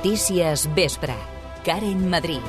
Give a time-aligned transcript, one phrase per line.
[0.00, 1.14] Notícies Vespre.
[1.62, 2.40] Karen Madrid.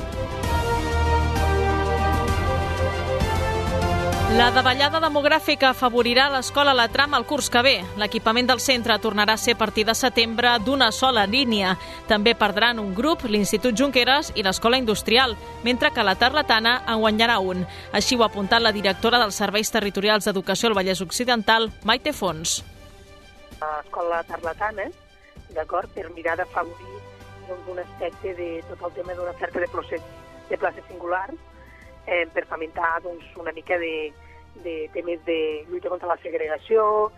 [4.38, 7.74] La davallada demogràfica afavorirà l'escola La Trama el curs que ve.
[8.00, 11.76] L'equipament del centre tornarà a ser a partir de setembre d'una sola línia.
[12.08, 17.36] També perdran un grup, l'Institut Junqueras i l'Escola Industrial, mentre que la Tarlatana en guanyarà
[17.36, 17.66] un.
[17.92, 22.62] Així ho ha apuntat la directora dels Serveis Territorials d'Educació al Vallès Occidental, Maite Fons.
[23.60, 24.88] L'escola Tarlatana,
[25.52, 27.11] d'acord, per mirar d'afavorir
[27.52, 30.02] doncs, un aspecte de tot el tema d'una oferta de, procés,
[30.48, 31.36] de places singulars
[32.06, 34.12] eh, per fomentar doncs, una mica de,
[34.64, 35.38] de temes de
[35.68, 37.10] lluita contra la segregació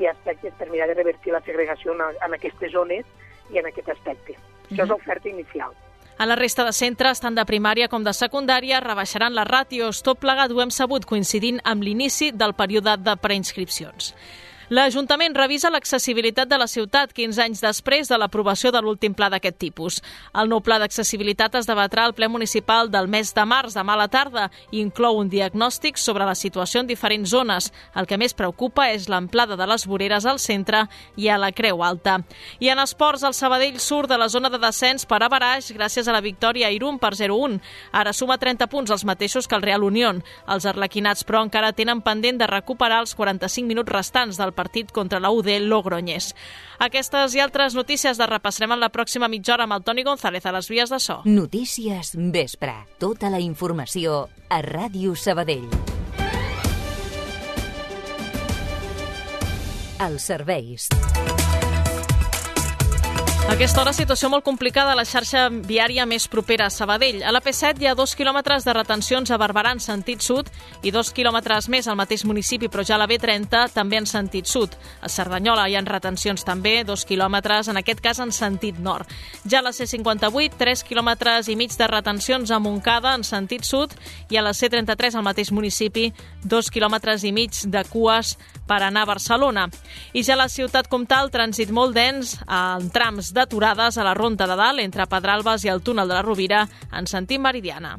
[0.00, 3.04] i aspectes per mirar de revertir la segregació en, en aquestes zones
[3.52, 4.38] i en aquest aspecte.
[4.70, 4.90] Això és Mhm.
[4.90, 5.72] l'oferta inicial.
[6.18, 10.02] A la resta de centres, tant de primària com de secundària, rebaixaran les ràtios.
[10.04, 14.14] Tot plegat ho hem sabut coincidint amb l'inici del període de preinscripcions.
[14.72, 19.58] L'Ajuntament revisa l'accessibilitat de la ciutat 15 anys després de l'aprovació de l'últim pla d'aquest
[19.60, 19.98] tipus.
[20.32, 24.00] El nou pla d'accessibilitat es debatrà al ple municipal del mes de març, demà a
[24.00, 27.68] la tarda, i inclou un diagnòstic sobre la situació en diferents zones.
[27.92, 30.86] El que més preocupa és l'amplada de les voreres al centre
[31.20, 32.22] i a la Creu Alta.
[32.58, 36.08] I en esports, el Sabadell surt de la zona de descens per a Baraix gràcies
[36.08, 37.60] a la victòria a Irún per 0-1.
[37.92, 40.24] Ara suma 30 punts, els mateixos que el Real Unión.
[40.48, 44.61] Els arlequinats, però, encara tenen pendent de recuperar els 45 minuts restants del partit
[44.92, 46.34] contra la UD Logroñés.
[46.78, 50.46] Aquestes i altres notícies les repassarem en la pròxima mitja hora amb el Toni González
[50.46, 51.20] a les vies de so.
[51.24, 52.74] Notícies Vespre.
[52.98, 55.68] Tota la informació a Ràdio Sabadell.
[60.02, 60.88] Els serveis.
[63.52, 67.18] Aquesta hora, situació molt complicada a la xarxa viària més propera a Sabadell.
[67.20, 70.48] A la P7 hi ha dos quilòmetres de retencions a Barberà en sentit sud
[70.80, 74.48] i dos quilòmetres més al mateix municipi, però ja a la B30 també en sentit
[74.48, 74.72] sud.
[75.04, 79.12] A Cerdanyola hi ha retencions també, dos quilòmetres, en aquest cas en sentit nord.
[79.44, 83.92] Ja a la C58, tres quilòmetres i mig de retencions a Montcada en sentit sud
[84.30, 86.08] i a la C33 al mateix municipi,
[86.42, 88.32] dos quilòmetres i mig de cues
[88.66, 89.68] per anar a Barcelona.
[90.16, 94.46] I ja a la ciutat comtal, trànsit molt dens en trams d'aturades a la Ronda
[94.46, 96.62] de Dalt entre Pedralbes i el túnel de la Rovira
[96.94, 97.96] en sentit meridiana.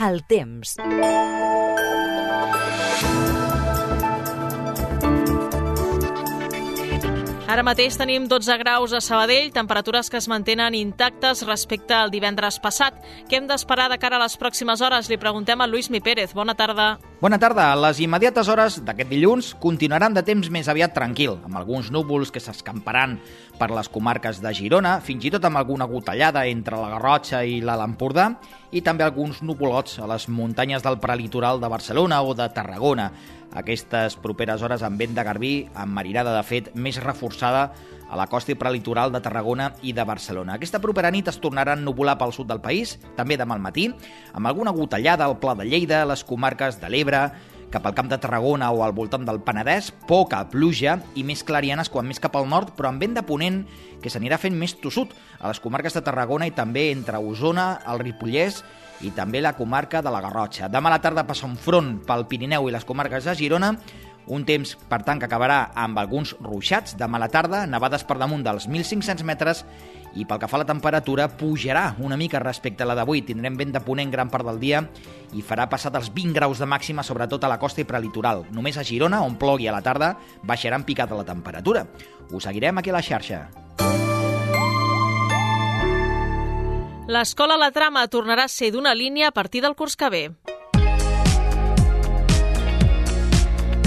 [0.00, 0.78] El temps.
[7.44, 12.56] Ara mateix tenim 12 graus a Sabadell, temperatures que es mantenen intactes respecte al divendres
[12.56, 12.96] passat.
[13.28, 15.10] Què hem d'esperar de cara a les pròximes hores?
[15.12, 16.32] Li preguntem a Lluís Mi Pérez.
[16.32, 16.94] Bona tarda.
[17.20, 17.66] Bona tarda.
[17.76, 22.40] Les immediates hores d'aquest dilluns continuaran de temps més aviat tranquil, amb alguns núvols que
[22.40, 23.18] s'escamparan
[23.60, 27.60] per les comarques de Girona, fins i tot amb alguna gotellada entre la Garrotxa i
[27.60, 28.30] l'Alt Empordà,
[28.72, 33.12] i també alguns nuvolots a les muntanyes del prelitoral de Barcelona o de Tarragona.
[33.54, 37.68] Aquestes properes hores amb vent de garbí, amb marinada de fet més reforçada
[38.10, 40.58] a la costa i prelitoral de Tarragona i de Barcelona.
[40.58, 43.88] Aquesta propera nit es tornarà a ennuvolar pel sud del país, també demà al matí,
[44.34, 47.24] amb alguna gotellada al Pla de Lleida, a les comarques de l'Ebre,
[47.74, 51.90] cap al camp de Tarragona o al voltant del Penedès, poca pluja i més clarianes
[51.90, 53.64] quan més cap al nord, però amb vent de ponent
[54.02, 58.02] que s'anirà fent més tossut a les comarques de Tarragona i també entre Osona, el
[58.04, 58.62] Ripollès
[59.04, 60.70] i també la comarca de la Garrotxa.
[60.72, 63.74] Demà a la tarda passa un front pel Pirineu i les comarques de Girona,
[64.26, 68.16] un temps, per tant, que acabarà amb alguns ruixats demà a la tarda, nevades per
[68.20, 69.64] damunt dels 1.500 metres
[70.14, 73.24] i pel que fa a la temperatura pujarà una mica respecte a la d'avui.
[73.26, 74.84] Tindrem vent de ponent gran part del dia
[75.34, 78.46] i farà passar dels 20 graus de màxima sobretot a la costa i prelitoral.
[78.54, 81.84] Només a Girona, on plogui a la tarda, baixarà en picada la temperatura.
[82.32, 83.63] Ho seguirem aquí a la xarxa.
[87.06, 90.22] L'escola La Trama tornarà a ser d'una línia a partir del curs que ve.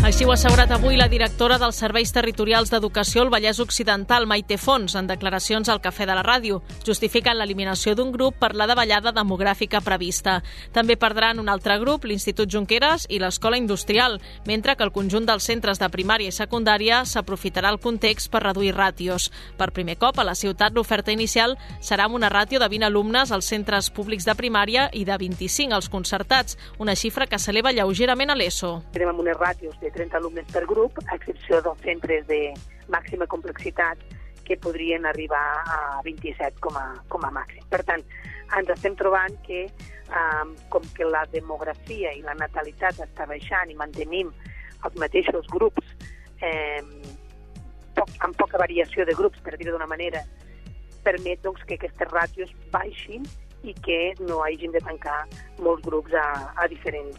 [0.08, 4.56] Així ho ha assegurat avui la directora dels Serveis Territorials d'Educació al Vallès Occidental, Maite
[4.56, 6.62] Fons, en declaracions al Cafè de la Ràdio.
[6.88, 10.38] Justifiquen l'eliminació d'un grup per la davallada demogràfica prevista.
[10.72, 14.16] També perdran un altre grup, l'Institut Junqueras i l'Escola Industrial,
[14.48, 18.78] mentre que el conjunt dels centres de primària i secundària s'aprofitarà el context per reduir
[18.78, 19.28] ràtios.
[19.60, 23.36] Per primer cop a la ciutat l'oferta inicial serà amb una ràtio de 20 alumnes
[23.36, 28.32] als centres públics de primària i de 25 als concertats, una xifra que s'eleva lleugerament
[28.32, 28.78] a l'ESO.
[28.96, 32.42] Tenim amb unes ràtios de 30 alumnes per grup, a excepció dels centres de
[32.94, 34.02] màxima complexitat
[34.48, 37.66] que podrien arribar a 27 com a, com a màxim.
[37.68, 38.04] Per tant,
[38.56, 39.66] ens estem trobant que
[40.08, 44.32] um, com que la demografia i la natalitat està baixant i mantenim
[44.86, 45.84] els mateixos grups
[46.46, 46.84] eh,
[47.98, 50.24] poc, amb poca variació de grups, per dir-ho d'una manera,
[51.04, 53.26] permet doncs, que aquestes ràtios baixin
[53.68, 55.24] i que no hagin de tancar
[55.66, 57.18] molts grups a, a diferents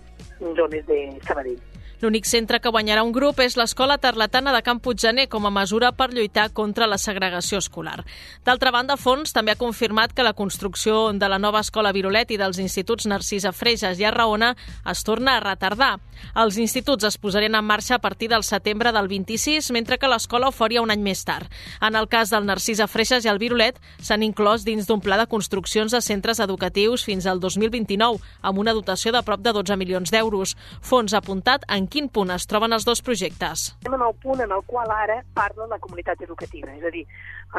[0.56, 1.60] zones de Sabadell.
[1.98, 5.90] L'únic centre que guanyarà un grup és l'Escola Tarlatana de Camp Puiggener com a mesura
[5.90, 8.04] per lluitar contra la segregació escolar.
[8.46, 12.38] D'altra banda, Fons també ha confirmat que la construcció de la nova escola Virolet i
[12.38, 14.52] dels instituts Narcisa Freixas i Arraona
[14.86, 15.96] es torna a retardar.
[16.38, 20.52] Els instituts es posarien en marxa a partir del setembre del 26, mentre que l'escola
[20.52, 21.50] ho faria un any més tard.
[21.82, 25.26] En el cas del Narcisa Freixas i el Virolet s'han inclòs dins d'un pla de
[25.26, 30.14] construccions de centres educatius fins al 2029, amb una dotació de prop de 12 milions
[30.14, 30.54] d'euros.
[30.80, 33.68] Fons apuntat en quin punt es troben els dos projectes?
[33.78, 37.04] Estem en el punt en el qual ara parla la comunitat educativa, és a dir,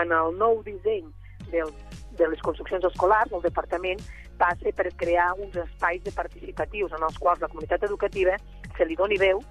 [0.02, 1.08] en el nou disseny
[1.52, 1.72] del,
[2.18, 4.02] de les construccions escolars, el departament
[4.40, 8.38] passa per crear uns espais de participatius en els quals la comunitat educativa
[8.78, 9.42] se li doni veu,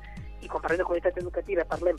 [0.40, 1.98] i quan parlem de comunitat educativa parlem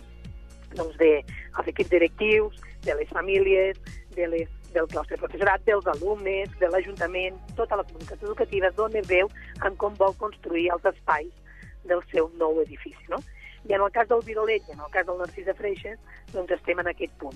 [0.77, 3.77] doncs, de els equips directius, de les famílies,
[4.15, 9.29] de les, del claustre professorat, dels alumnes, de l'Ajuntament, tota la comunitat educativa dona veu
[9.65, 11.48] en com vol construir els espais
[11.89, 13.05] del seu nou edifici.
[13.09, 13.19] No?
[13.67, 15.97] I en el cas del Virolet i en el cas del Narcís de Freixes,
[16.31, 17.35] doncs estem en aquest punt.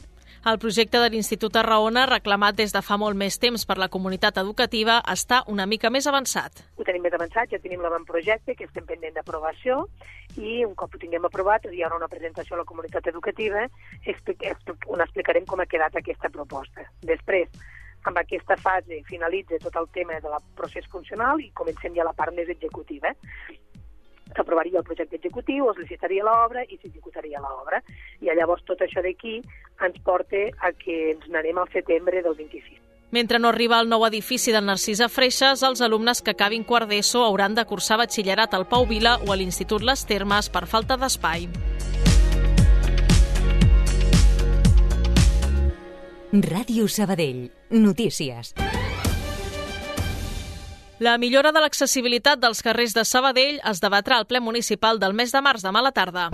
[0.49, 4.39] El projecte de l'Institut Arraona, reclamat des de fa molt més temps per la comunitat
[4.41, 6.63] educativa, està una mica més avançat.
[6.77, 9.83] Ho tenim més avançat, ja tenim l'avantprojecte, que estem pendent d'aprovació,
[10.39, 13.67] i un cop ho tinguem aprovat hi haurà una presentació a la comunitat educativa
[14.87, 16.87] on explicarem com ha quedat aquesta proposta.
[17.01, 17.49] Després,
[18.03, 22.35] amb aquesta fase finalitza tot el tema del procés funcional i comencem ja la part
[22.35, 23.13] més executiva
[24.35, 27.81] s'aprovaria el projecte executiu, es licitaria l'obra i s'executaria l'obra.
[28.21, 29.41] I llavors tot això d'aquí
[29.83, 32.79] ens porta a que ens n'anem al setembre del 26.
[33.13, 36.89] Mentre no arriba el nou edifici del Narcís a Freixes, els alumnes que acabin quart
[36.89, 40.97] d'ESO hauran de cursar batxillerat al Pau Vila o a l'Institut Les Termes per falta
[40.97, 41.45] d'espai.
[46.33, 47.51] Ràdio Sabadell.
[47.69, 48.55] Notícies.
[51.03, 55.35] La millora de l'accessibilitat dels carrers de Sabadell es debatrà al ple municipal del mes
[55.35, 56.29] de març demà a la tarda.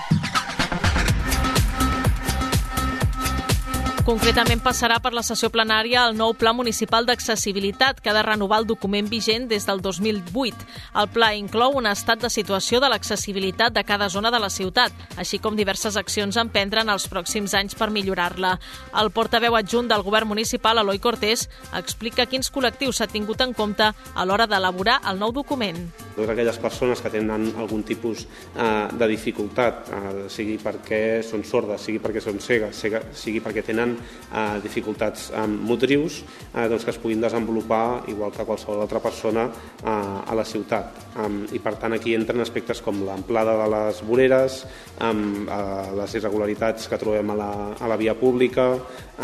[4.10, 8.58] Concretament passarà per la sessió plenària el nou Pla Municipal d'Accessibilitat que ha de renovar
[8.64, 10.66] el document vigent des del 2008.
[10.98, 14.98] El pla inclou un estat de situació de l'accessibilitat de cada zona de la ciutat,
[15.14, 18.56] així com diverses accions a emprendre en els pròxims anys per millorar-la.
[18.98, 21.46] El portaveu adjunt del govern municipal, Eloi Cortés,
[21.78, 25.86] explica quins col·lectius s'ha tingut en compte a l'hora d'elaborar el nou document.
[26.20, 31.86] Totes aquelles persones que tenen algun tipus eh, de dificultat, eh, sigui perquè són sordes,
[31.88, 32.84] sigui perquè són cegues,
[33.16, 38.44] sigui perquè tenen eh, dificultats eh, motrius eh, doncs que es puguin desenvolupar igual que
[38.44, 41.00] qualsevol altra persona eh, a la ciutat.
[41.24, 44.60] Um, I per tant aquí entren aspectes com l'amplada de les voreres,
[45.00, 48.74] um, eh, les irregularitats que trobem a la, a la via pública,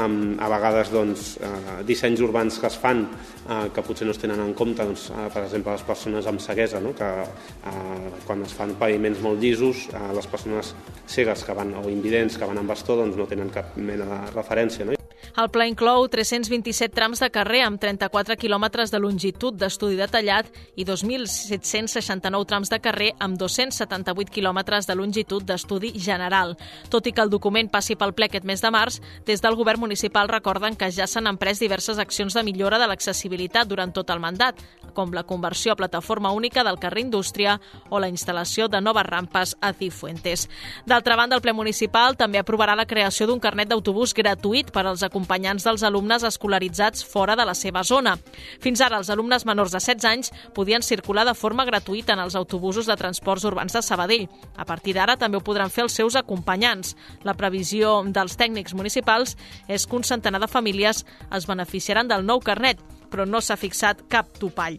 [0.02, 4.22] um, a vegades doncs, eh, dissenys urbans que es fan eh, que potser no es
[4.22, 6.94] tenen en compte, doncs, eh, per exemple, les persones amb ceguesa, no?
[6.98, 10.76] que eh, quan es fan paviments molt llisos, eh, les persones
[11.08, 14.22] cegues que van, o invidents que van amb bastó doncs, no tenen cap mena de
[14.36, 14.86] referència.
[14.86, 15.05] No?
[15.36, 20.48] El pla inclou 327 trams de carrer amb 34 quilòmetres de longitud d'estudi detallat
[20.80, 26.54] i 2.769 trams de carrer amb 278 quilòmetres de longitud d'estudi general.
[26.88, 29.84] Tot i que el document passi pel ple aquest mes de març, des del govern
[29.84, 34.24] municipal recorden que ja s'han emprès diverses accions de millora de l'accessibilitat durant tot el
[34.24, 34.64] mandat,
[34.96, 39.58] com la conversió a plataforma única del carrer Indústria o la instal·lació de noves rampes
[39.60, 40.48] a Cifuentes.
[40.88, 45.04] D'altra banda, el ple municipal també aprovarà la creació d'un carnet d'autobús gratuït per als
[45.04, 48.18] acompanyants dels alumnes escolaritzats fora de la seva zona.
[48.60, 52.36] Fins ara, els alumnes menors de 16 anys podien circular de forma gratuïta en els
[52.36, 54.28] autobusos de transports urbans de Sabadell.
[54.56, 56.96] A partir d'ara també ho podran fer els seus acompanyants.
[57.24, 62.40] La previsió dels tècnics municipals és que un centenar de famílies es beneficiaran del nou
[62.40, 62.80] carnet
[63.16, 64.76] però no s'ha fixat cap topall.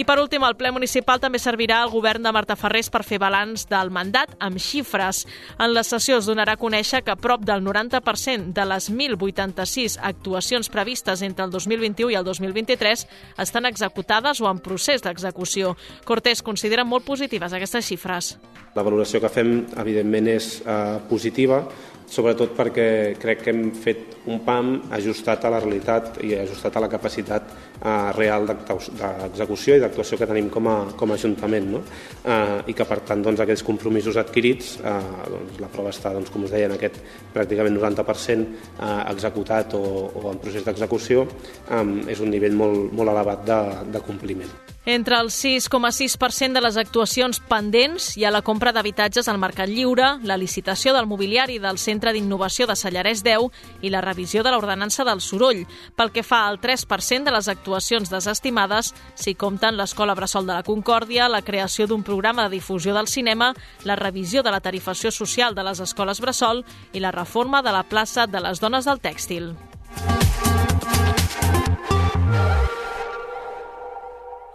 [0.00, 3.18] I per últim, el ple municipal també servirà al govern de Marta Ferrés per fer
[3.20, 5.24] balanç del mandat amb xifres.
[5.60, 10.72] En la sessió es donarà a conèixer que prop del 90% de les 1.086 actuacions
[10.72, 13.06] previstes entre el 2021 i el 2023
[13.44, 15.76] estan executades o en procés d'execució.
[16.08, 18.36] Cortés considera molt positives aquestes xifres.
[18.76, 21.62] La valoració que fem, evidentment, és eh, positiva,
[22.08, 22.88] sobretot perquè
[23.20, 27.48] crec que hem fet un PAM ajustat a la realitat i ajustat a la capacitat
[27.52, 31.82] eh, real d'execució i d'actuació que tenim com a, com a Ajuntament no?
[32.24, 34.94] eh, i que per tant doncs, aquells compromisos adquirits eh,
[35.32, 37.00] doncs, la prova està, doncs, com us deia, en aquest
[37.34, 43.14] pràcticament 90% eh, executat o, o en procés d'execució eh, és un nivell molt, molt
[43.14, 43.60] elevat de,
[43.94, 44.75] de compliment.
[44.88, 50.12] Entre el 6,6% de les actuacions pendents hi ha la compra d'habitatges al Mercat Lliure,
[50.22, 55.02] la licitació del mobiliari del Centre d'Innovació de Sallarès 10 i la revisió de l'ordenança
[55.02, 55.64] del soroll.
[55.98, 60.62] Pel que fa al 3% de les actuacions desestimades, s'hi compten l'Escola Bressol de la
[60.62, 65.58] Concòrdia, la creació d'un programa de difusió del cinema, la revisió de la tarifació social
[65.58, 66.62] de les escoles Bressol
[66.92, 69.56] i la reforma de la plaça de les dones del tèxtil.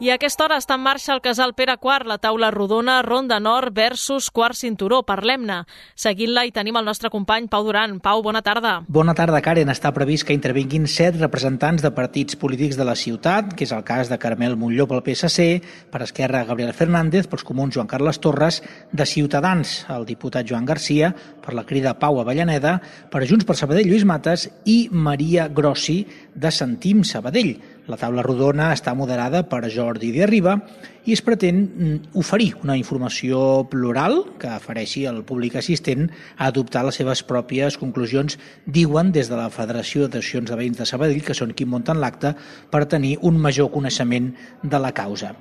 [0.02, 3.38] I a aquesta hora està en marxa el casal Pere IV, la taula rodona Ronda
[3.38, 5.04] Nord versus Quart Cinturó.
[5.06, 5.60] Parlem-ne.
[5.94, 8.00] Seguint-la hi tenim el nostre company Pau Duran.
[8.02, 8.72] Pau, bona tarda.
[8.88, 9.70] Bona tarda, Karen.
[9.70, 13.84] Està previst que intervinguin set representants de partits polítics de la ciutat, que és el
[13.86, 15.46] cas de Carmel Montlló pel PSC,
[15.94, 21.12] per Esquerra Gabriel Fernández, pels comuns Joan Carles Torres, de Ciutadans, el diputat Joan Garcia,
[21.46, 22.80] per la crida Pau Avellaneda,
[23.14, 26.00] per Junts per Sabadell Lluís Mates i Maria Grossi,
[26.34, 27.54] de Sentim Sabadell.
[27.90, 30.60] La taula rodona està moderada per Jordi de Arriba
[31.06, 36.84] i es pretén mm, oferir una informació plural que afereixi al públic assistent a adoptar
[36.86, 41.38] les seves pròpies conclusions, diuen des de la Federació d'Associacions de Veïns de Sabadell, que
[41.38, 42.36] són qui munten l'acte,
[42.70, 44.32] per tenir un major coneixement
[44.64, 45.34] de la causa.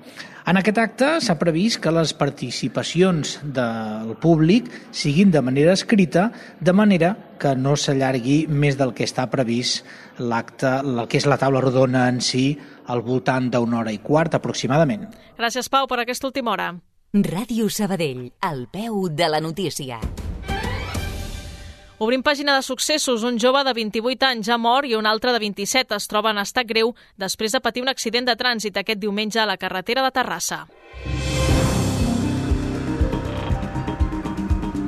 [0.49, 6.73] En aquest acte s'ha previst que les participacions del públic siguin de manera escrita, de
[6.73, 9.85] manera que no s'allargui més del que està previst
[10.19, 12.55] l'acte, el que és la taula rodona en si,
[12.91, 15.07] al voltant d'una hora i quart aproximadament.
[15.39, 16.73] Gràcies, Pau, per aquesta última hora.
[17.15, 19.99] Ràdio Sabadell, al peu de la notícia.
[22.01, 23.25] Obrim pàgina de successos.
[23.29, 26.41] Un jove de 28 anys ja mort i un altre de 27 es troba en
[26.41, 30.15] estat greu després de patir un accident de trànsit aquest diumenge a la carretera de
[30.17, 30.65] Terrassa.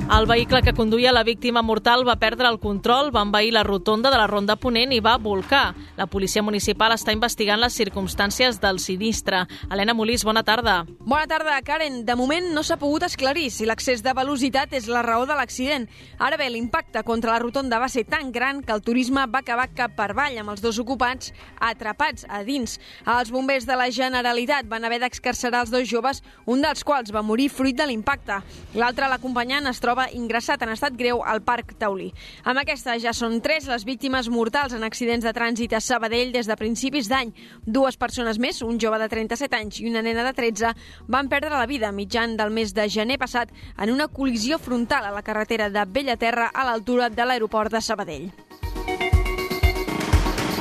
[0.03, 4.11] El vehicle que conduïa la víctima mortal va perdre el control, va envair la rotonda
[4.11, 5.73] de la Ronda Ponent i va volcar.
[5.95, 9.45] La policia municipal està investigant les circumstàncies del sinistre.
[9.71, 10.83] Helena Molís, bona tarda.
[10.99, 12.01] Bona tarda, Karen.
[12.05, 15.87] De moment no s'ha pogut esclarir si l'accés de velocitat és la raó de l'accident.
[16.19, 19.69] Ara bé, l'impacte contra la rotonda va ser tan gran que el turisme va acabar
[19.73, 21.31] cap per avall amb els dos ocupants
[21.63, 22.75] atrapats a dins.
[23.07, 27.23] Els bombers de la Generalitat van haver d'excarcerar els dos joves, un dels quals va
[27.23, 28.43] morir fruit de l'impacte.
[28.75, 32.09] L'altre, l'acompanyant, es troba ingressat en estat greu al Parc Taulí.
[32.43, 36.49] Amb aquesta ja són tres les víctimes mortals en accidents de trànsit a Sabadell des
[36.49, 37.33] de principis d'any.
[37.65, 40.73] Dues persones més, un jove de 37 anys i una nena de 13,
[41.07, 45.13] van perdre la vida mitjan del mes de gener passat en una col·lisió frontal a
[45.15, 48.52] la carretera de Bellaterra a l'altura de l'aeroport de Sabadell.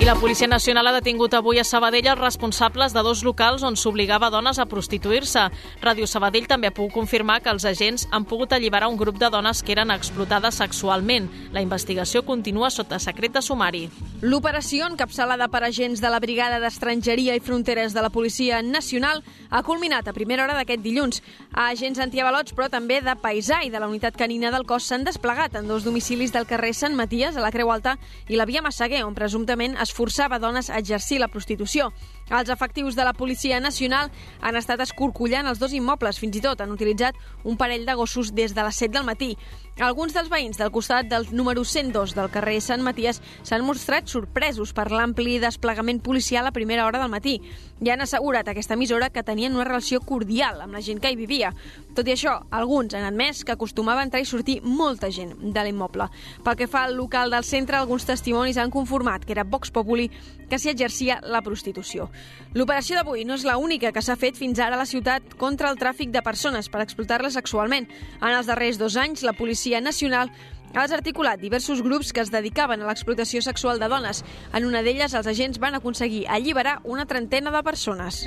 [0.03, 3.77] I la Policia Nacional ha detingut avui a Sabadell els responsables de dos locals on
[3.79, 5.45] s'obligava dones a prostituir-se.
[5.79, 9.29] Ràdio Sabadell també ha pogut confirmar que els agents han pogut alliberar un grup de
[9.31, 11.29] dones que eren explotades sexualment.
[11.55, 13.85] La investigació continua sota secret de sumari.
[14.23, 19.63] L'operació, encapçalada per agents de la Brigada d'Estrangeria i Fronteres de la Policia Nacional, ha
[19.63, 21.23] culminat a primera hora d'aquest dilluns.
[21.53, 25.55] Agents antiavalots, però també de Paisà i de la unitat canina del cos s'han desplegat
[25.63, 29.05] en dos domicilis del carrer Sant Maties, a la Creu Alta, i la via Massaguer,
[29.07, 31.93] on presumptament es forçava dones a exercir la prostitució.
[32.33, 34.09] Els efectius de la Policia Nacional
[34.41, 38.31] han estat escorcollant els dos immobles, fins i tot han utilitzat un parell de gossos
[38.33, 39.35] des de les 7 del matí.
[39.81, 44.73] Alguns dels veïns del costat del número 102 del carrer Sant Maties s'han mostrat sorpresos
[44.77, 47.39] per l'ampli desplegament policial a primera hora del matí
[47.81, 51.17] i han assegurat aquesta emissora que tenien una relació cordial amb la gent que hi
[51.17, 51.53] vivia.
[51.97, 55.65] Tot i això, alguns han admès que acostumava a entrar i sortir molta gent de
[55.65, 56.09] l'immoble.
[56.45, 60.09] Pel que fa al local del centre, alguns testimonis han conformat que era Vox Populi
[60.49, 62.11] que s'hi exercia la prostitució.
[62.53, 65.71] L'operació d'avui no és la única que s'ha fet fins ara a la ciutat contra
[65.73, 67.89] el tràfic de persones per explotar-les sexualment.
[68.21, 70.31] En els darrers dos anys, la Policia Nacional
[70.75, 74.25] ha desarticulat diversos grups que es dedicaven a l'explotació sexual de dones.
[74.53, 78.25] En una d'elles, els agents van aconseguir alliberar una trentena de persones.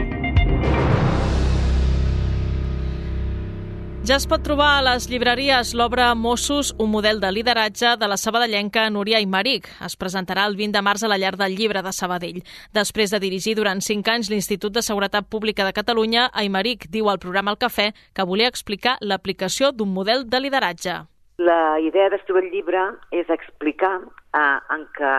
[4.05, 8.17] Ja es pot trobar a les llibreries l'obra Mossos, un model de lideratge de la
[8.21, 9.65] sabadellenca Núria Imaric.
[9.81, 12.43] Es presentarà el 20 de març a la llar del llibre de Sabadell.
[12.77, 17.17] Després de dirigir durant 5 anys l'Institut de Seguretat Pública de Catalunya, Aymaric diu al
[17.17, 20.99] programa El Cafè que volia explicar l'aplicació d'un model de lideratge.
[21.41, 25.17] La idea d'escriure el llibre és explicar eh, en què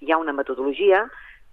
[0.00, 1.04] hi ha una metodologia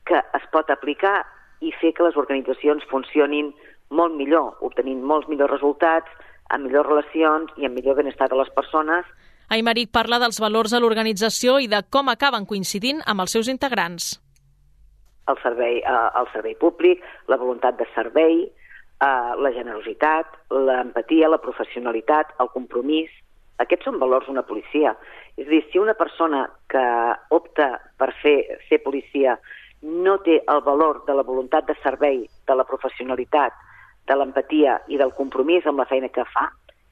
[0.08, 1.26] que es pot aplicar
[1.60, 3.52] i fer que les organitzacions funcionin
[3.92, 6.08] molt millor, obtenint molts millors resultats,
[6.52, 9.06] amb millors relacions i amb millor benestar de les persones.
[9.52, 14.14] Aymeric parla dels valors de l'organització i de com acaben coincidint amb els seus integrants.
[15.32, 21.42] El servei, eh, el servei públic, la voluntat de servei, eh, la generositat, l'empatia, la
[21.44, 23.10] professionalitat, el compromís.
[23.58, 24.96] Aquests són valors d'una policia.
[25.38, 26.86] És a dir, si una persona que
[27.30, 29.38] opta per fer, ser policia
[29.82, 33.54] no té el valor de la voluntat de servei, de la professionalitat,
[34.12, 36.50] de l'empatia i del compromís amb la feina que fa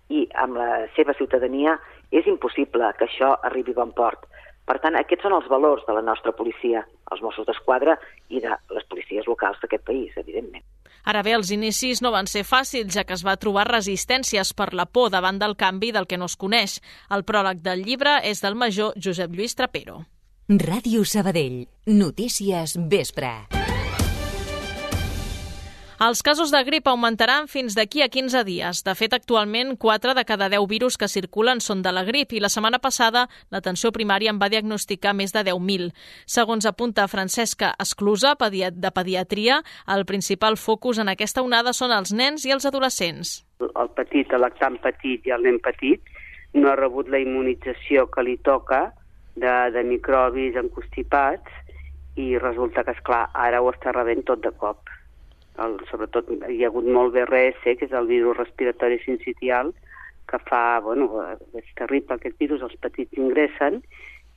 [0.10, 1.76] i amb la seva ciutadania,
[2.10, 4.26] és impossible que això arribi a bon port.
[4.70, 6.84] Per tant, aquests són els valors de la nostra policia,
[7.14, 7.96] els Mossos d'Esquadra
[8.30, 10.66] i de les policies locals d'aquest país, evidentment.
[11.10, 14.72] Ara bé, els inicis no van ser fàcils, ja que es va trobar resistències per
[14.78, 16.80] la por davant del canvi del que no es coneix.
[17.10, 20.04] El pròleg del llibre és del major Josep Lluís Trapero.
[20.50, 21.64] Ràdio Sabadell.
[21.86, 23.59] Notícies Vespre.
[26.00, 28.80] Els casos de grip augmentaran fins d'aquí a 15 dies.
[28.88, 32.40] De fet, actualment, 4 de cada 10 virus que circulen són de la grip i
[32.40, 35.90] la setmana passada l'atenció primària en va diagnosticar més de 10.000.
[36.24, 39.58] Segons apunta Francesca Esclusa, de Pediatria,
[39.92, 43.34] el principal focus en aquesta onada són els nens i els adolescents.
[43.60, 46.00] El petit, el lactant petit i el nen petit
[46.54, 48.94] no ha rebut la immunització que li toca
[49.36, 51.52] de, de microbis encostipats
[52.16, 54.88] i resulta que, és clar ara ho està rebent tot de cop
[55.66, 59.74] el, sobretot hi ha hagut molt BRS, que és el virus respiratori sincitial,
[60.30, 61.10] que fa, bueno,
[61.58, 63.82] és terrible aquest virus, els petits ingressen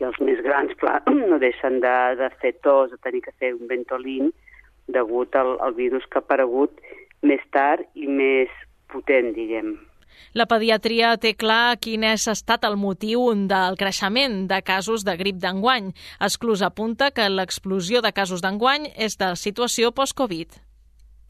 [0.01, 1.01] i els més grans, clar,
[1.31, 4.33] no deixen de, de fer tos, de tenir que fer un ventolín
[4.93, 6.83] degut al, al virus que ha aparegut
[7.23, 8.51] més tard i més
[8.93, 9.77] potent, diguem.
[10.37, 15.39] La pediatria té clar quin és estat el motiu del creixement de casos de grip
[15.41, 15.93] d'enguany.
[16.29, 20.61] Esclus apunta que l'explosió de casos d'enguany és de situació post-Covid.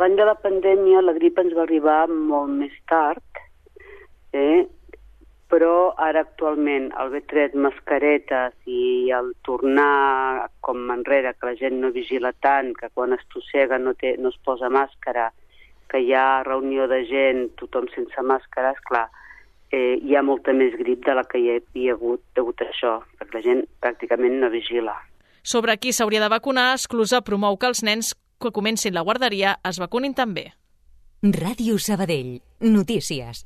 [0.02, 3.38] L'any de la pandèmia la grip ens va arribar molt més tard,
[4.35, 4.64] eh?
[5.52, 11.78] però ara actualment el haver tret mascaretes i el tornar com enrere, que la gent
[11.78, 15.28] no vigila tant, que quan es tossega no, té, no es posa màscara,
[15.92, 19.04] que hi ha reunió de gent, tothom sense màscara, clar,
[19.71, 22.97] eh, hi ha molta més grip de la que hi havia hagut degut a això,
[23.21, 24.99] perquè la gent pràcticament no vigila.
[25.47, 29.78] Sobre qui s'hauria de vacunar, Esclusa promou que els nens que comencin la guarderia es
[29.78, 30.50] vacunin també.
[31.22, 32.40] Ràdio Sabadell.
[32.61, 33.44] Notícies.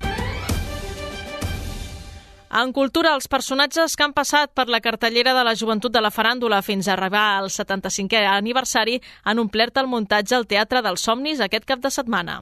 [2.57, 6.12] En cultura, els personatges que han passat per la cartellera de la joventut de la
[6.15, 11.43] faràndula fins a arribar al 75è aniversari han omplert el muntatge al Teatre dels Somnis
[11.45, 12.41] aquest cap de setmana.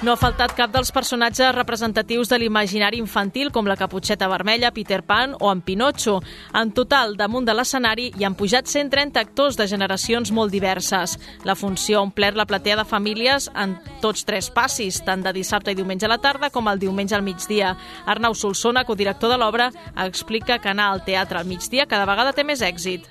[0.00, 5.02] No ha faltat cap dels personatges representatius de l'imaginari infantil com la Caputxeta Vermella, Peter
[5.04, 6.22] Pan o en Pinocho.
[6.56, 11.18] En total, damunt de l'escenari hi han pujat 130 actors de generacions molt diverses.
[11.44, 15.76] La funció ha omplert la platea de famílies en tots tres passis, tant de dissabte
[15.76, 17.76] i diumenge a la tarda com el diumenge al migdia.
[18.06, 19.68] Arnau Solsona, codirector de l'obra,
[20.08, 23.04] explica que anar al teatre al migdia cada vegada té més èxit.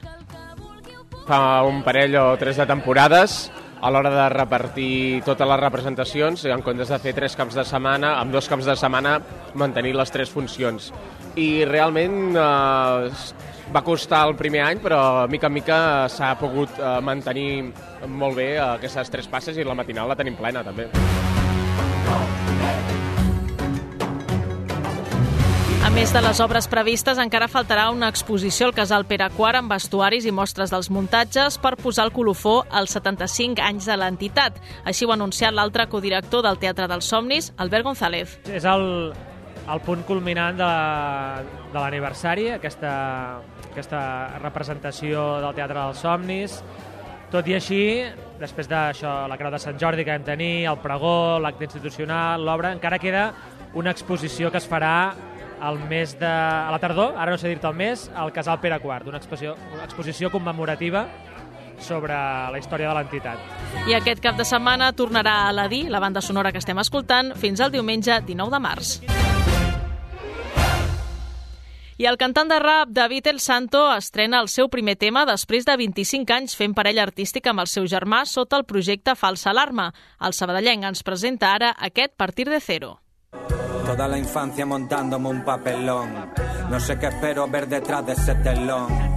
[1.30, 3.44] Fa un parell o tres de temporades
[3.82, 8.18] a l'hora de repartir totes les representacions, en comptes de fer tres camps de setmana,
[8.20, 9.18] amb dos camps de setmana
[9.60, 10.92] mantenir les tres funcions.
[11.40, 13.10] I realment eh,
[13.74, 15.80] va costar el primer any, però mica en mica
[16.12, 17.50] s'ha pogut eh, mantenir
[18.08, 20.90] molt bé aquestes tres passes i la matinal la tenim plena també.
[25.90, 30.28] Més de les obres previstes, encara faltarà una exposició al Casal Pere Quart amb vestuaris
[30.30, 34.60] i mostres dels muntatges per posar el colofó als 75 anys de l'entitat.
[34.86, 38.38] Així ho ha anunciat l'altre codirector del Teatre dels Somnis, Albert González.
[38.54, 38.86] És el,
[39.66, 40.70] el punt culminant de,
[41.74, 42.94] de l'aniversari, aquesta,
[43.72, 44.04] aquesta
[44.44, 46.60] representació del Teatre dels Somnis.
[47.34, 47.82] Tot i així,
[48.40, 52.74] després d'això, la Creu de Sant Jordi que vam tenir, el pregó, l'acte institucional, l'obra,
[52.78, 53.32] encara queda
[53.78, 54.94] una exposició que es farà
[55.62, 56.28] al mes de...
[56.28, 59.56] a la tardor, ara no sé dir-te el mes, al Casal Pere IV, una exposició,
[59.74, 61.08] una exposició commemorativa
[61.80, 63.40] sobre la història de l'entitat.
[63.88, 67.34] I aquest cap de setmana tornarà a la DI, la banda sonora que estem escoltant,
[67.40, 69.00] fins al diumenge 19 de març.
[72.00, 75.76] I el cantant de rap David El Santo estrena el seu primer tema després de
[75.76, 79.90] 25 anys fent parella artística amb el seu germà sota el projecte Falsa Alarma.
[80.24, 82.94] El sabadellenc ens presenta ara aquest Partir de Cero.
[83.90, 86.30] Toda la infancia montándome un papelón.
[86.70, 89.09] No sé qué espero ver detrás de ese telón.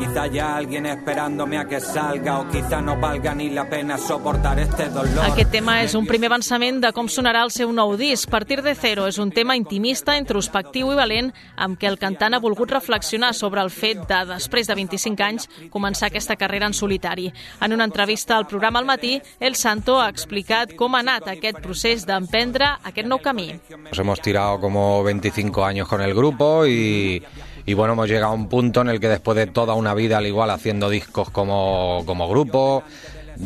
[0.00, 4.58] Quizá haya alguien esperándome a que salga o quizá no valga ni la pena soportar
[4.58, 5.24] este dolor.
[5.26, 8.24] Aquest tema és un primer avançament de com sonarà el seu nou disc.
[8.32, 12.40] Partir de Cero és un tema intimista, introspectiu i valent amb què el cantant ha
[12.40, 17.28] volgut reflexionar sobre el fet de, després de 25 anys, començar aquesta carrera en solitari.
[17.60, 21.60] En una entrevista al programa al matí, El Santo ha explicat com ha anat aquest
[21.60, 23.52] procés d'emprendre aquest nou camí.
[23.68, 27.22] Nos hemos tirado como 25 años con el grupo y,
[27.66, 30.18] y bueno, hemos llegado a un punto en el que después de toda una vida
[30.18, 32.82] al igual haciendo discos como, como grupo,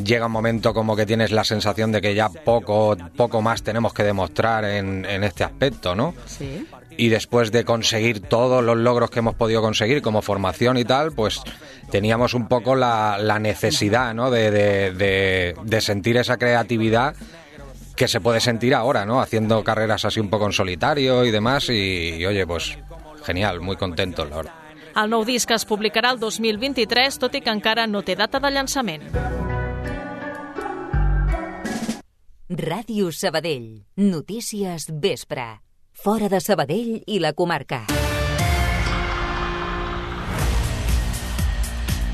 [0.05, 3.93] llega un momento como que tienes la sensación de que ya poco, poco más tenemos
[3.95, 6.15] que demostrar en, en este aspecto, ¿no?
[6.27, 6.67] Sí.
[6.97, 11.13] y después de conseguir todos los logros que hemos podido conseguir como formación y tal,
[11.13, 11.43] pues
[11.91, 14.31] teníamos un poco la, la necesidad ¿no?
[14.31, 17.15] de, de, de, de sentir esa creatividad
[17.97, 19.21] que se puede sentir ahora, ¿no?
[19.21, 22.77] Haciendo carreras así un poco en solitario y demás y, y oye, pues
[23.25, 24.55] genial, muy contentos, la verdad.
[24.95, 28.53] El nou disc es publicarà el 2023, tot i que encara no té data de
[28.55, 29.09] llançament.
[32.55, 33.87] Ràdio Sabadell.
[33.97, 35.49] Notícies vespre.
[35.91, 37.83] Fora de Sabadell i la comarca.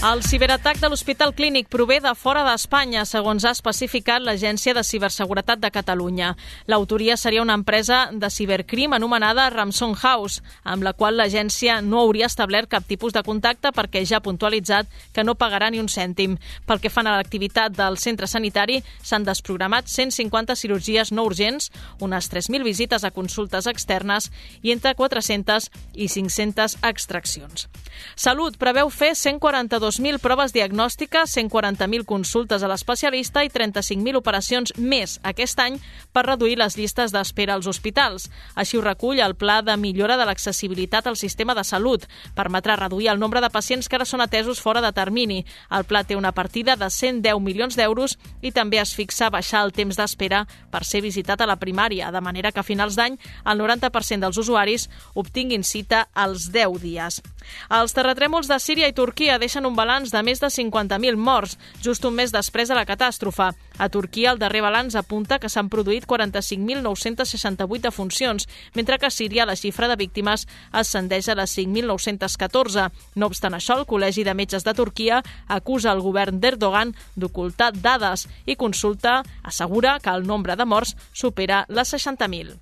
[0.00, 5.60] El ciberatac de l'Hospital Clínic prové de fora d'Espanya, segons ha especificat l'Agència de Ciberseguretat
[5.60, 6.30] de Catalunya.
[6.72, 12.30] L'autoria seria una empresa de cibercrim anomenada Ramson House, amb la qual l'agència no hauria
[12.32, 16.38] establert cap tipus de contacte perquè ja ha puntualitzat que no pagarà ni un cèntim.
[16.64, 21.68] Pel que fan a l'activitat del centre sanitari, s'han desprogramat 150 cirurgies no urgents,
[22.00, 24.32] unes 3.000 visites a consultes externes
[24.62, 27.68] i entre 400 i 500 extraccions.
[28.16, 35.18] Salut preveu fer 142 2.000 proves diagnòstiques, 140.000 consultes a l'especialista i 35.000 operacions més
[35.26, 35.80] aquest any
[36.14, 38.28] per reduir les llistes d'espera als hospitals.
[38.54, 42.06] Així ho recull el Pla de millora de l'accessibilitat al sistema de salut.
[42.36, 45.40] Permetrà reduir el nombre de pacients que ara són atesos fora de termini.
[45.74, 49.72] El pla té una partida de 110 milions d'euros i també es fixa baixar el
[49.72, 53.58] temps d'espera per ser visitat a la primària, de manera que a finals d'any el
[53.58, 57.22] 90% dels usuaris obtinguin cita als 10 dies.
[57.70, 62.04] Els terratrèmols de Síria i Turquia deixen un balanç de més de 50.000 morts, just
[62.04, 63.50] un mes després de la catàstrofe.
[63.80, 69.46] A Turquia, el darrer balanç apunta que s'han produït 45.968 defuncions, mentre que a Síria
[69.48, 72.90] la xifra de víctimes ascendeix a les 5.914.
[73.16, 78.26] No obstant això, el Col·legi de Metges de Turquia acusa el govern d'Erdogan d'ocultar dades
[78.44, 82.58] i consulta assegura que el nombre de morts supera les 60.000.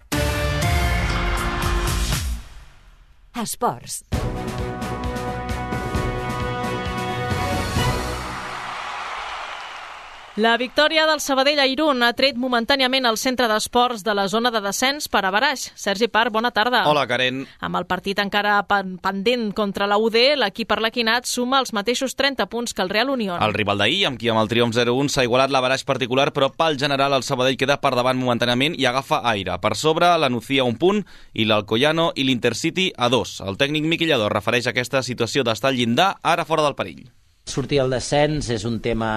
[3.38, 4.02] Esports.
[10.38, 14.53] La victòria del Sabadell a Irún ha tret momentàniament el centre d'esports de la zona
[14.55, 15.64] de descens per a Baraix.
[15.74, 16.85] Sergi Par, bona tarda.
[16.87, 17.40] Hola, Karen.
[17.59, 18.61] Amb el partit encara
[19.03, 23.35] pendent contra la UD, l'equip arlequinat suma els mateixos 30 punts que el Real Unió.
[23.42, 26.53] El rival d'ahir, amb qui amb el triomf 0-1 s'ha igualat la Baraix particular, però
[26.55, 29.59] pel general el Sabadell queda per davant momentàniament i agafa aire.
[29.59, 31.03] Per sobre, la Nucía un punt
[31.35, 33.40] i l'Alcoyano i l'Intercity a dos.
[33.42, 37.09] El tècnic Miquillador refereix a aquesta situació d'estar al llindar, ara fora del perill.
[37.48, 39.11] Sortir al descens és un tema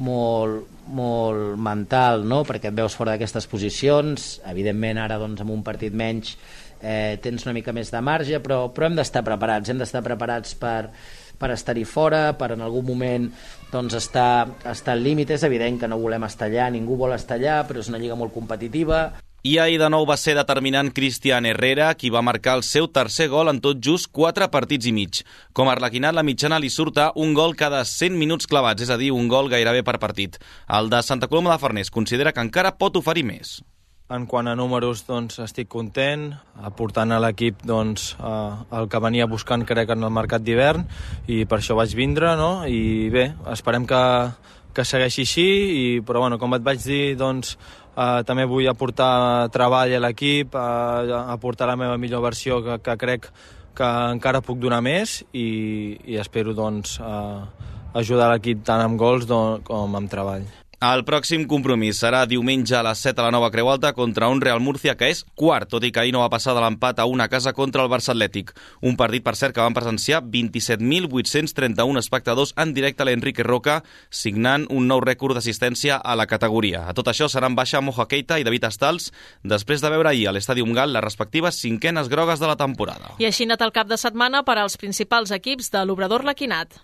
[0.00, 2.42] molt, molt mental, no?
[2.48, 6.34] perquè et veus fora d'aquestes posicions, evidentment ara doncs, amb un partit menys
[6.80, 10.56] eh, tens una mica més de marge, però, però hem d'estar preparats, hem d'estar preparats
[10.58, 10.90] per,
[11.40, 13.30] per estar-hi fora, per en algun moment
[13.70, 15.32] doncs, estar, estar al límit.
[15.36, 18.18] És evident que no volem estar allà, ningú vol estar allà, però és una lliga
[18.18, 19.06] molt competitiva.
[19.40, 23.30] I ahir de nou va ser determinant Cristian Herrera, qui va marcar el seu tercer
[23.32, 25.22] gol en tot just 4 partits i mig.
[25.56, 28.98] Com a arlequinat, la mitjana li surta un gol cada 100 minuts clavats, és a
[29.00, 30.36] dir, un gol gairebé per partit.
[30.68, 33.62] El de Santa Coloma de Farners considera que encara pot oferir més.
[34.12, 39.64] En quant a números, doncs, estic content, aportant a l'equip doncs, el que venia buscant,
[39.64, 40.84] crec, en el mercat d'hivern,
[41.32, 42.66] i per això vaig vindre, no?
[42.66, 44.00] I bé, esperem que,
[44.74, 47.54] que segueixi així, i, però bueno, com et vaig dir, doncs,
[47.90, 52.96] Uh, també vull aportar treball a l'equip, uh, aportar la meva millor versió que, que
[52.96, 53.26] crec
[53.74, 57.44] que encara puc donar més i, i espero doncs, uh,
[57.98, 59.26] ajudar l'equip tant amb gols
[59.66, 60.46] com amb treball.
[60.80, 64.38] El pròxim compromís serà diumenge a les 7 a la Nova Creu Alta contra un
[64.40, 67.04] Real Múrcia que és quart, tot i que ahir no va passar de l'empat a
[67.04, 68.54] una casa contra el Barça Atlètic.
[68.80, 74.64] Un partit, per cert, que van presenciar 27.831 espectadors en directe a l'Enrique Roca, signant
[74.72, 76.86] un nou rècord d'assistència a la categoria.
[76.88, 79.10] A tot això seran baixa Moja Keita i David Astals
[79.44, 83.18] després de veure ahir a l'Estadium Gal les respectives cinquenes grogues de la temporada.
[83.20, 86.80] I així anat el cap de setmana per als principals equips de l'Obrador Laquinat.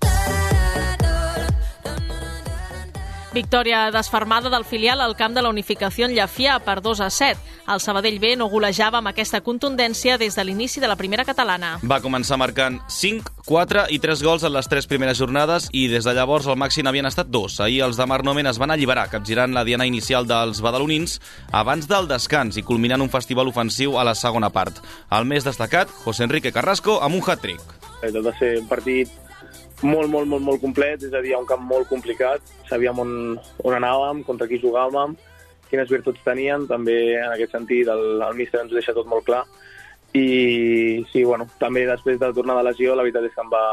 [3.36, 7.36] Victòria desfermada del filial al camp de la Unificació en Llafià per 2 a 7.
[7.68, 11.74] El Sabadell B no golejava amb aquesta contundència des de l'inici de la primera catalana.
[11.84, 16.08] Va començar marcant 5, 4 i 3 gols en les tres primeres jornades i des
[16.08, 17.58] de llavors el màxim havien estat dos.
[17.60, 21.20] Ahir els de Marc Nomen es van alliberar, capgirant la diana inicial dels badalonins
[21.52, 24.80] abans del descans i culminant un festival ofensiu a la segona part.
[25.12, 27.60] El més destacat, José Enrique Carrasco, amb un hat-trick.
[28.00, 29.25] Tot va ser un partit
[29.82, 33.10] molt, molt, molt, molt complet, és a dir, un camp molt complicat, sabíem on,
[33.64, 35.16] on anàvem, contra qui jugàvem,
[35.70, 39.26] quines virtuts tenien, també en aquest sentit el, el míster ens ho deixa tot molt
[39.26, 39.44] clar,
[40.16, 43.64] i sí, bueno, també després de tornar de lesió, la veritat és que em va,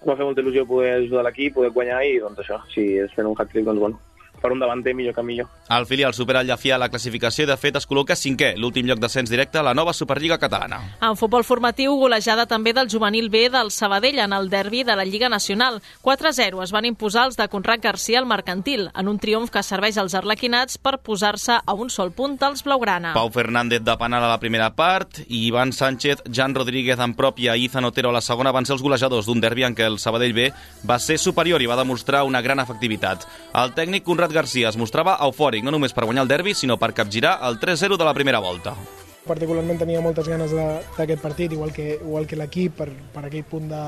[0.00, 3.12] em va fer molta il·lusió poder ajudar l'equip, poder guanyar, i doncs això, si és
[3.14, 4.00] fent un hat-trick, doncs bueno,
[4.40, 5.48] per un davanter millor que millor.
[5.68, 8.88] El filial supera el Llafià a la classificació i, de fet, es col·loca cinquè, l'últim
[8.88, 10.80] lloc d'ascens directe a la nova Superliga catalana.
[11.00, 15.04] En futbol formatiu, golejada també del juvenil B del Sabadell en el derbi de la
[15.04, 15.80] Lliga Nacional.
[16.02, 19.98] 4-0 es van imposar els de Conrad Garcia al Mercantil, en un triomf que serveix
[20.00, 23.14] als arlequinats per posar-se a un sol punt dels Blaugrana.
[23.14, 27.56] Pau Fernández de penal a la primera part i Ivan Sánchez, Jan Rodríguez en pròpia
[27.56, 29.98] i Izan Otero a la segona van ser els golejadors d'un derbi en què el
[30.02, 30.50] Sabadell B
[30.88, 33.26] va ser superior i va demostrar una gran efectivitat.
[33.54, 36.92] El tècnic Conrad Garcia es mostrava eufòric, no només per guanyar el derbi, sinó per
[36.96, 38.74] capgirar el 3-0 de la primera volta.
[39.20, 40.52] Particularment tenia moltes ganes
[40.96, 43.82] d'aquest partit, igual que, igual que l'equip, per, per aquell punt de,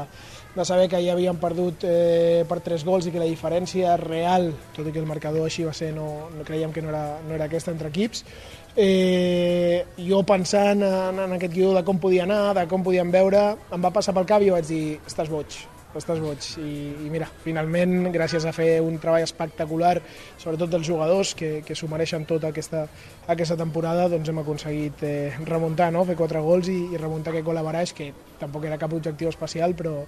[0.54, 4.50] de saber que ja havien perdut eh, per tres gols i que la diferència real,
[4.76, 7.34] tot i que el marcador així va ser, no, no creiem que no era, no
[7.38, 8.26] era aquesta entre equips,
[8.76, 13.46] eh, jo pensant en, en aquest guió de com podia anar, de com podíem veure,
[13.72, 15.62] em va passar pel cap i vaig dir, estàs boig,
[15.98, 16.46] estàs boig.
[16.62, 16.72] I,
[17.06, 19.96] I mira, finalment, gràcies a fer un treball espectacular,
[20.40, 22.86] sobretot dels jugadors que, que s'ho mereixen tota aquesta,
[23.26, 26.04] aquesta temporada, doncs hem aconseguit eh, remuntar, no?
[26.08, 29.30] fer quatre gols i, i remuntar aquest gol a Baraix, que tampoc era cap objectiu
[29.30, 30.02] especial, però,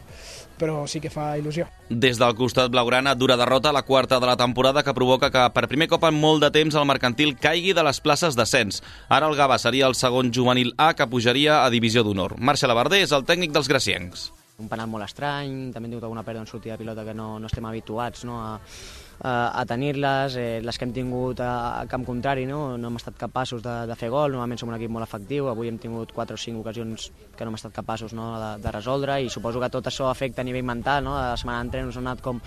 [0.58, 1.68] però sí que fa il·lusió.
[1.88, 5.68] Des del costat blaugrana, dura derrota, la quarta de la temporada, que provoca que per
[5.70, 8.82] primer cop en molt de temps el mercantil caigui de les places d'ascens.
[9.08, 12.38] Ara el Gava seria el segon juvenil A que pujaria a Divisió d'Honor.
[12.38, 16.22] Marxa Labarder és el tècnic dels graciencs un penal molt estrany, també hem tingut alguna
[16.26, 18.52] pèrdua en sortida de pilota que no, no estem habituats no, a,
[19.20, 22.76] a, a tenir-les, eh, les que hem tingut a, a camp contrari, no?
[22.78, 25.70] no hem estat capaços de, de fer gol, normalment som un equip molt efectiu, avui
[25.70, 28.32] hem tingut 4 o 5 ocasions que no hem estat capaços no?
[28.40, 31.14] de, de resoldre i suposo que tot això afecta a nivell mental, no?
[31.18, 32.40] la setmana d'entrenos han anat com,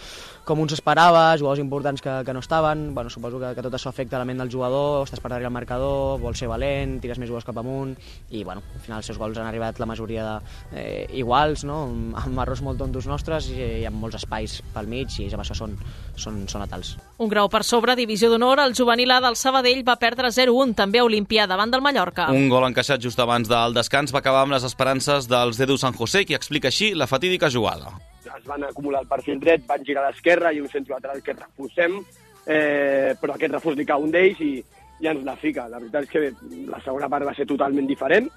[0.47, 3.91] com uns esperava, jugadors importants que, que no estaven, bueno, suposo que, que tot això
[3.91, 7.19] afecta a la ment del jugador, estàs per darrere el marcador, vols ser valent, tires
[7.21, 7.95] més gols cap amunt
[8.31, 11.83] i bueno, al final els seus gols han arribat la majoria de, eh, iguals, no?
[11.87, 15.43] amb, amb errors molt tontos nostres i, i amb molts espais pel mig i amb
[15.43, 15.75] això són,
[16.15, 16.95] són, són natals.
[17.17, 21.01] Un grau per sobre, divisió d'honor, el juvenil A del Sabadell va perdre 0-1 també
[21.01, 22.27] a Olimpia davant del Mallorca.
[22.33, 25.97] Un gol encaixat just abans del descans va acabar amb les esperances dels d'Edu San
[25.97, 27.95] José, qui explica així la fatídica jugada.
[28.27, 31.33] Es van acumular el perfil dret, van girar a l'esquerra i un centre lateral que
[31.33, 32.01] refusem,
[32.45, 34.51] eh, però aquest refús li cau un d'ells i,
[35.01, 35.67] i ens la fica.
[35.71, 38.29] La veritat és que la segona part va ser totalment diferent,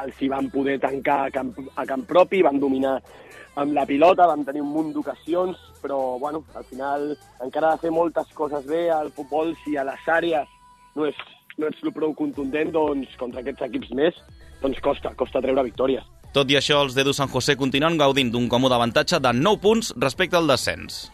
[0.00, 2.96] els hi van poder tancar a camp, a camp propi, van dominar
[3.60, 7.10] amb la pilota, vam tenir un munt d'ocasions, però bueno, al final
[7.44, 10.48] encara ha de fer moltes coses bé al futbol si a les àrees
[10.96, 11.18] no és,
[11.58, 14.18] no ets prou contundent, doncs contra aquests equips més,
[14.62, 16.08] doncs costa, costa treure victòries.
[16.32, 19.92] Tot i això, els d'Edu San José continuen gaudint d'un còmode avantatge de 9 punts
[20.00, 21.10] respecte al descens.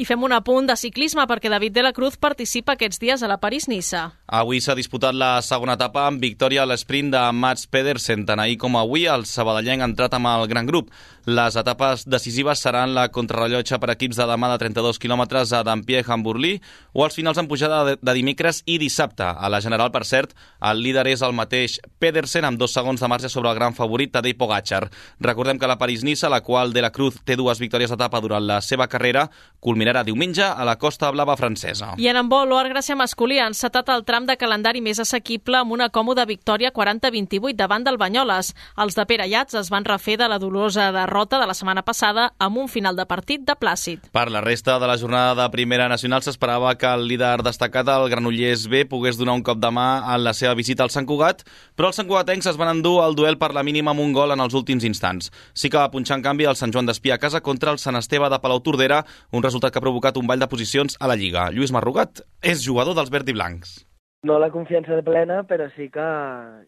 [0.00, 3.28] I fem un apunt de ciclisme perquè David de la Cruz participa aquests dies a
[3.28, 4.06] la París-Niça.
[4.32, 8.24] Avui s'ha disputat la segona etapa amb victòria a l'esprint de Mats Pedersen.
[8.24, 10.88] Tant ahir com avui el sabadellenc ha entrat amb el gran grup.
[11.28, 16.54] Les etapes decisives seran la contrarrellotge per equips de demà de 32 quilòmetres a Dampierre-Hamburlí
[16.96, 19.28] o els finals en pujada de, dimecres i dissabte.
[19.28, 20.32] A la general, per cert,
[20.64, 24.14] el líder és el mateix Pedersen amb dos segons de marge sobre el gran favorit
[24.16, 24.86] Tadej Pogacar.
[25.20, 28.62] Recordem que la París-Niça, la qual de la Cruz té dues victòries d'etapa durant la
[28.64, 29.28] seva carrera,
[29.60, 31.94] culminarà diumenge a la Costa Blava francesa.
[31.98, 35.74] I en handbol, l'Oar Gràcia masculí ha encetat el tram de calendari més assequible amb
[35.74, 38.54] una còmoda victòria 40-28 davant del Banyoles.
[38.78, 42.30] Els de Pere Llats es van refer de la dolorosa derrota de la setmana passada
[42.38, 44.08] amb un final de partit de Plàcid.
[44.12, 48.08] Per la resta de la jornada de Primera Nacional s'esperava que el líder destacat, el
[48.10, 51.42] Granollers B, pogués donar un cop de mà en la seva visita al Sant Cugat,
[51.76, 54.40] però els santcugatencs es van endur el duel per la mínima amb un gol en
[54.40, 55.30] els últims instants.
[55.54, 57.98] Sí que va punxar en canvi el Sant Joan d'Espí a casa contra el Sant
[57.98, 61.16] Esteve de Palau Tordera, un resultat que ha provocat un ball de posicions a la
[61.16, 61.48] Lliga.
[61.54, 63.80] Lluís Marrugat és jugador dels verd i blancs
[64.22, 66.06] no la confiança de plena, però sí que,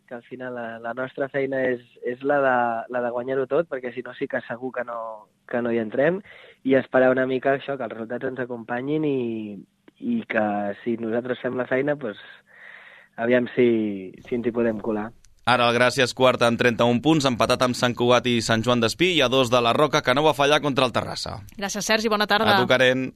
[0.09, 2.55] que al final la, la nostra feina és, és la de,
[2.95, 5.83] la de guanyar-ho tot, perquè si no sí que segur que no, que no hi
[5.83, 6.23] entrem,
[6.65, 9.19] i esperar una mica això, que els resultats ens acompanyin i,
[10.01, 10.47] i que
[10.81, 12.23] si nosaltres fem la feina, doncs,
[13.21, 13.69] aviam si,
[14.25, 15.11] si ens hi podem colar.
[15.45, 19.09] Ara el Gràcies quarta amb 31 punts, empatat amb Sant Cugat i Sant Joan d'Espí,
[19.17, 21.41] i a dos de la Roca, que no va fallar contra el Terrassa.
[21.59, 22.55] Gràcies, Sergi, bona tarda.
[22.55, 23.09] A tu, Karen.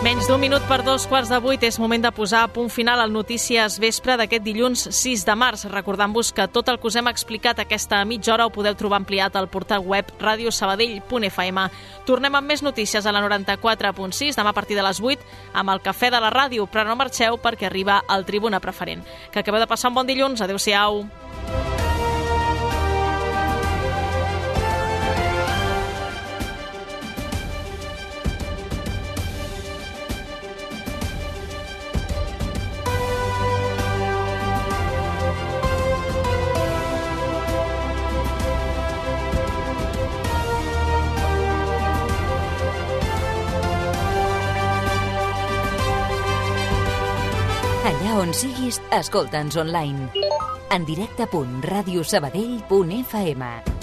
[0.00, 3.02] Menys d'un minut per dos quarts de vuit és moment de posar a punt final
[3.02, 5.66] al Notícies Vespre d'aquest dilluns 6 de març.
[5.68, 9.36] Recordant-vos que tot el que us hem explicat aquesta mitja hora ho podeu trobar ampliat
[9.36, 11.66] al portal web radiosabadell.fm.
[12.08, 15.20] Tornem amb més notícies a la 94.6 demà a partir de les 8
[15.60, 19.04] amb el Cafè de la Ràdio, però no marxeu perquè arriba el Tribuna Preferent.
[19.30, 20.40] Que acabeu de passar un bon dilluns.
[20.40, 21.04] Adéu-siau.
[21.04, 21.89] Allà
[48.92, 50.08] escolta'ns online.
[50.70, 53.79] En directe.radiosabadell.fm